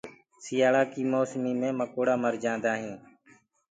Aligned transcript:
سِيآݪآ 0.43 0.81
ڪآ 0.91 1.01
موسمو 1.11 1.41
مينٚ 1.57 1.77
مڪوڙآ 1.79 2.15
مر 2.21 2.33
جآندآ 2.43 2.71
هينٚ۔ 2.81 3.01